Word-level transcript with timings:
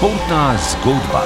Športna 0.00 0.56
zgodba. 0.56 1.20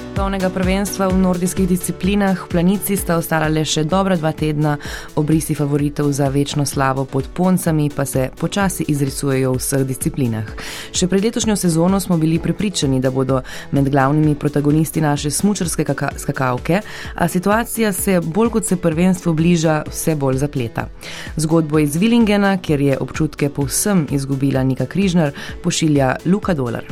Svetovnega 0.00 0.48
prvenstva 0.48 1.12
v 1.12 1.20
nordijskih 1.20 1.68
disciplinah 1.68 2.32
v 2.40 2.48
planici 2.48 2.96
sta 2.96 3.20
ostala 3.20 3.52
le 3.52 3.66
še 3.68 3.84
dobra 3.84 4.16
dva 4.16 4.30
tedna, 4.32 4.78
obrisi 5.12 5.52
favoritov 5.52 6.08
za 6.08 6.32
večno 6.32 6.64
slavo 6.64 7.04
pod 7.04 7.28
poncami 7.36 7.90
pa 7.92 8.08
se 8.08 8.30
počasi 8.32 8.88
izrisujejo 8.88 9.52
v 9.52 9.60
vseh 9.60 9.84
disciplinah. 9.84 10.48
Še 10.96 11.04
pred 11.04 11.28
letošnjo 11.28 11.52
sezono 11.60 12.00
smo 12.00 12.16
bili 12.16 12.38
prepričani, 12.40 12.96
da 12.96 13.12
bodo 13.12 13.42
med 13.76 13.90
glavnimi 13.92 14.32
protagonisti 14.32 15.04
naše 15.04 15.28
smučarske 15.28 15.84
kaka 15.84 16.16
skakavke, 16.16 16.80
a 17.12 17.28
situacija 17.28 17.92
se 17.92 18.22
bolj 18.24 18.54
kot 18.56 18.64
se 18.64 18.80
prvenstvo 18.80 19.34
bliža, 19.36 19.82
vse 19.92 20.16
bolj 20.16 20.40
zapleta. 20.40 20.88
Zgodbo 21.36 21.76
iz 21.76 22.00
Willingena, 22.00 22.56
kjer 22.56 22.80
je 22.80 22.96
občutke 22.96 23.52
povsem 23.52 24.06
izgubila 24.08 24.64
Nika 24.64 24.88
Križnar, 24.88 25.36
pošilja 25.60 26.16
Luka 26.24 26.56
Dolar. 26.56 26.88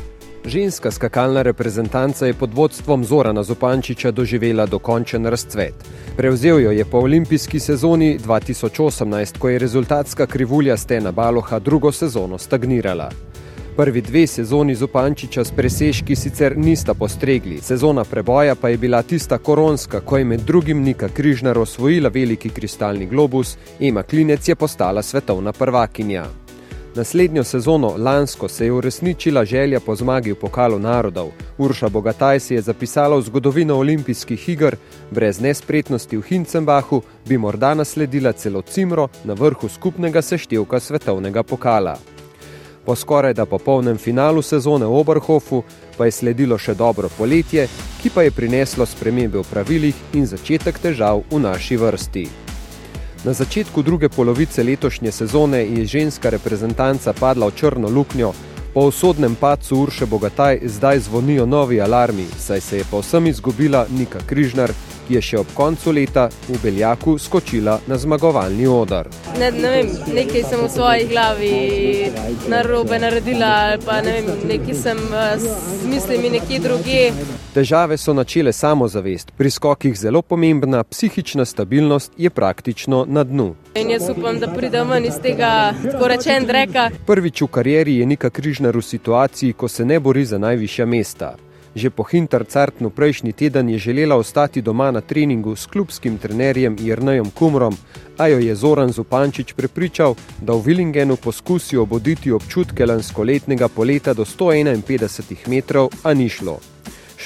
Ženska 0.47 0.91
skakalna 0.91 1.43
reprezentanca 1.43 2.27
je 2.27 2.35
pod 2.35 2.55
vodstvom 2.55 3.05
Zorana 3.05 3.43
Zupančiča 3.43 4.11
doživela 4.11 4.67
dokončen 4.67 5.27
razcvet. 5.27 5.75
Prevzel 6.17 6.61
jo 6.61 6.71
je 6.71 6.85
po 6.85 6.99
olimpijski 6.99 7.61
sezoni 7.61 8.19
2018, 8.19 9.39
ko 9.39 9.49
je 9.49 9.59
rezultatska 9.59 10.27
krivulja 10.27 10.77
Stena 10.77 11.13
Baloha 11.13 11.59
drugo 11.59 11.93
sezono 11.93 12.39
stagnirala. 12.39 13.11
Prvi 13.77 14.01
dve 14.01 14.27
sezoni 14.27 14.75
Zupančiča 14.75 15.45
s 15.45 15.51
presežki 15.51 16.17
sicer 16.17 16.59
nista 16.59 16.95
postregli, 16.95 17.61
sezona 17.61 18.05
preboja 18.05 18.55
pa 18.55 18.69
je 18.69 18.77
bila 18.77 19.03
tista 19.03 19.39
koronska, 19.39 20.01
ko 20.01 20.19
je 20.19 20.25
med 20.25 20.41
drugim 20.41 20.83
Nika 20.83 21.09
Križnar 21.09 21.59
osvojila 21.59 22.09
veliki 22.09 22.49
kristalni 22.49 23.07
globus, 23.07 23.57
Ema 23.81 24.03
Klinec 24.03 24.49
je 24.49 24.55
postala 24.55 25.03
svetovna 25.03 25.53
prvakinja. 25.53 26.46
Naslednjo 26.97 27.45
sezono, 27.45 27.95
lansko, 27.99 28.49
se 28.49 28.65
je 28.65 28.73
uresničila 28.73 29.45
želja 29.45 29.81
po 29.81 29.97
zmagi 29.97 30.33
v 30.33 30.35
pokalu 30.35 30.79
narodov. 30.79 31.29
Urša 31.59 31.89
Bogataj 31.89 32.41
si 32.41 32.55
je 32.55 32.63
zapisala 32.63 33.17
v 33.17 33.23
zgodovino 33.23 33.77
olimpijskih 33.77 34.49
iger, 34.49 34.77
brez 35.11 35.41
nespretnosti 35.41 36.17
v 36.17 36.23
Hincenbahu 36.23 37.03
bi 37.27 37.39
morda 37.39 37.75
nasledila 37.75 38.33
celo 38.33 38.63
Cimro 38.63 39.09
na 39.25 39.35
vrhu 39.35 39.69
skupnega 39.69 40.23
seštevka 40.23 40.81
svetovnega 40.81 41.43
pokala. 41.43 41.99
Po 42.85 42.97
skoraj 42.97 43.35
da 43.35 43.47
popolnem 43.47 43.99
finalu 43.99 44.43
sezone 44.43 44.87
v 44.87 44.97
Oberhofu 44.97 45.63
pa 45.99 46.05
je 46.05 46.13
sledilo 46.13 46.59
še 46.59 46.75
dobro 46.75 47.09
poletje, 47.19 47.69
ki 48.03 48.11
pa 48.11 48.23
je 48.23 48.31
prineslo 48.31 48.87
spremembe 48.87 49.39
v 49.39 49.47
pravilih 49.51 49.95
in 50.15 50.27
začetek 50.27 50.79
težav 50.79 51.23
v 51.31 51.45
naši 51.45 51.77
vrsti. 51.77 52.46
Na 53.27 53.33
začetku 53.33 53.83
druge 53.83 54.09
polovice 54.09 54.63
letošnje 54.63 55.13
sezone 55.13 55.59
je 55.59 55.85
ženska 55.85 56.31
reprezentanca 56.31 57.13
padla 57.13 57.47
v 57.47 57.55
črno 57.59 57.89
luknjo, 57.89 58.33
po 58.75 58.81
usodnem 58.81 59.35
padcu 59.35 59.77
Urše 59.77 60.07
Bogataj 60.07 60.61
zdaj 60.63 60.99
zvonijo 60.99 61.47
novi 61.47 61.81
alarmi, 61.81 62.27
saj 62.39 62.61
se 62.61 62.79
je 62.79 62.85
povsem 62.91 63.27
izgubila 63.27 63.87
Nika 63.91 64.19
Križnar, 64.27 64.71
ki 65.09 65.15
je 65.15 65.23
še 65.23 65.39
ob 65.39 65.51
koncu 65.55 65.91
leta 65.91 66.29
v 66.49 66.59
Beljaku 66.63 67.19
skočila 67.19 67.81
na 67.87 67.99
zmagovalni 67.99 68.67
odar. 68.67 69.11
Ne, 69.39 69.51
ne 69.51 69.71
vem, 69.75 69.91
nekaj 70.15 70.45
sem 70.47 70.63
v 70.63 70.71
svoji 70.71 71.09
glavi 71.11 71.57
narobe 72.49 72.99
naredila, 72.99 73.75
pa 73.83 73.99
ne 74.07 74.21
vem, 74.21 74.31
nekaj 74.55 74.79
sem 74.85 75.03
s 75.43 75.83
mislimi 75.91 76.31
nekje 76.39 76.63
druge. 76.63 77.03
Težave 77.57 77.97
so 77.97 78.13
načele 78.13 78.53
samozavest, 78.53 79.31
pri 79.37 79.51
skokih 79.51 79.95
zelo 79.99 80.21
pomembna 80.23 80.83
psihična 80.85 81.45
stabilnost 81.45 82.13
je 82.17 82.31
praktično 82.31 83.07
na 83.09 83.25
dnu. 83.25 83.55
In 83.75 83.91
jaz 83.91 84.11
upam, 84.11 84.37
da 84.39 84.51
pridem 84.55 84.91
ven 84.91 85.05
iz 85.05 85.17
tega, 85.23 85.73
tako 85.93 86.09
rečen, 86.09 86.45
reka. 86.51 86.91
Prvič 87.07 87.43
v 87.43 87.47
karieri 87.47 87.97
je 87.97 88.07
Nika 88.07 88.31
Križnar 88.31 88.77
v 88.77 88.83
situaciji, 88.83 89.53
ko 89.53 89.69
se 89.69 89.85
ne 89.85 90.01
bori 90.01 90.25
za 90.25 90.39
najvišja 90.39 90.87
mesta. 90.87 91.33
Že 91.75 91.91
po 91.91 92.05
Hintercartnu 92.05 92.91
prejšnji 92.91 93.33
teden 93.33 93.69
je 93.69 93.79
želela 93.79 94.17
ostati 94.17 94.63
doma 94.63 94.91
na 94.91 95.01
treningu 95.01 95.57
s 95.57 95.67
klubskim 95.67 96.19
trenerjem 96.19 96.77
Jrnejem 96.81 97.31
Kumrom, 97.31 97.77
a 98.19 98.29
jo 98.29 98.39
je 98.39 98.55
Zoran 98.55 98.93
Zupančič 98.93 99.53
prepričal, 99.53 100.15
da 100.41 100.53
v 100.53 100.61
Willingenu 100.61 101.17
poskusi 101.17 101.77
oboditi 101.77 102.33
občutke 102.33 102.87
lanskoletnega 102.87 103.69
poleta 103.69 104.13
do 104.15 104.25
151 104.25 105.49
metrov, 105.49 105.89
a 106.05 106.15
ni 106.15 106.29
šlo. 106.29 106.61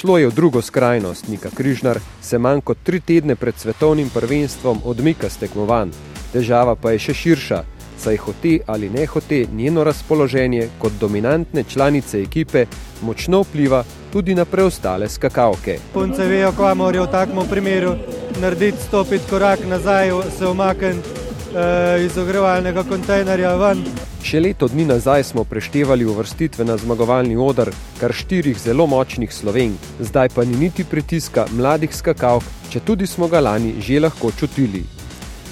Šlo 0.00 0.18
je 0.18 0.28
v 0.28 0.32
drugo 0.32 0.62
skrajnost, 0.62 1.28
Nika 1.28 1.48
Križnar 1.56 1.98
se 2.22 2.38
manj 2.38 2.60
kot 2.64 2.78
tri 2.82 3.00
tedne 3.00 3.34
pred 3.36 3.58
svetovnim 3.58 4.08
prvenstvom 4.08 4.80
odmika 4.84 5.28
s 5.28 5.36
tekmovanj. 5.36 5.90
Težava 6.32 6.72
pa 6.74 6.94
je 6.94 7.02
še 7.04 7.14
širša, 7.14 7.58
saj 8.00 8.16
hote 8.16 8.54
ali 8.66 8.88
ne 8.88 9.04
hote 9.06 9.42
njeno 9.52 9.84
razpoloženje 9.84 10.68
kot 10.78 10.96
dominantne 11.00 11.64
članice 11.68 12.22
ekipe 12.22 12.64
močno 13.02 13.42
vpliva 13.42 13.84
tudi 14.12 14.34
na 14.34 14.44
preostale 14.44 15.08
skakavke. 15.08 15.76
Punce 15.92 16.24
vejo, 16.32 16.52
kva 16.56 16.74
morajo 16.74 17.04
v 17.04 17.12
takem 17.12 17.44
primeru 17.50 17.92
narediti, 18.40 18.80
stopiti 18.88 19.28
korak 19.30 19.66
nazaj, 19.68 20.14
se 20.38 20.46
omakniti 20.46 21.08
eh, 21.52 22.06
iz 22.06 22.16
ogrevalnega 22.18 22.88
kontejnerja 22.88 23.52
ven. 23.56 23.84
Še 24.20 24.40
leto 24.40 24.68
dni 24.68 24.84
nazaj 24.84 25.24
smo 25.24 25.44
preštevali 25.44 26.04
uvrstitve 26.04 26.64
na 26.64 26.76
zmagovalni 26.76 27.36
odr 27.40 27.70
kar 28.00 28.12
štirih 28.12 28.58
zelo 28.58 28.86
močnih 28.86 29.32
slovenk, 29.32 29.80
zdaj 30.00 30.28
pa 30.34 30.44
ni 30.44 30.56
niti 30.60 30.84
pritiska 30.84 31.46
mladih 31.56 31.94
skakavk, 31.96 32.44
če 32.70 32.80
tudi 32.84 33.06
smo 33.06 33.28
ga 33.28 33.40
lani 33.40 33.74
že 33.80 34.00
lahko 34.00 34.30
čutili. 34.38 34.84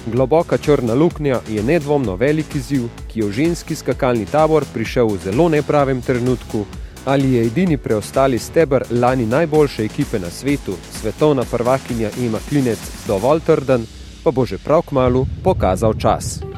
Globoka 0.06 0.58
črna 0.58 0.94
luknja 0.94 1.40
je 1.48 1.62
nedvomno 1.62 2.16
velik 2.16 2.54
izziv, 2.54 2.88
ki 3.08 3.20
je 3.20 3.26
v 3.26 3.32
ženski 3.32 3.74
skakalni 3.74 4.26
tabor 4.26 4.64
prišel 4.74 5.08
v 5.08 5.18
zelo 5.24 5.48
nepravem 5.48 6.02
trenutku, 6.02 6.64
ali 7.04 7.34
je 7.34 7.46
edini 7.46 7.76
preostali 7.76 8.38
stebr 8.38 8.84
lani 8.90 9.26
najboljše 9.26 9.84
ekipe 9.84 10.18
na 10.18 10.30
svetu, 10.30 10.76
svetovna 11.00 11.44
prvakinja 11.44 12.10
Ema 12.20 12.38
Klinec, 12.48 12.78
dovolj 13.06 13.40
trden, 13.40 13.86
pa 14.24 14.30
bo 14.30 14.46
že 14.46 14.58
prav 14.58 14.82
kmalu 14.82 15.26
pokazal 15.44 15.94
čas. 15.94 16.40